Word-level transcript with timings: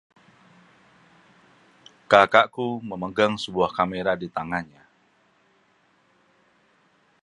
Kakakku 2.11 2.67
memegang 2.89 3.33
sebuah 3.43 3.69
kamera 3.77 4.13
di 4.21 4.27
tangannya. 4.33 4.81